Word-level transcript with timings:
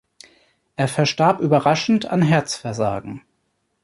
Er 0.77 0.87
verstarb 0.87 1.41
überraschend 1.41 2.07
an 2.07 2.23
Herzversagen. 2.23 3.21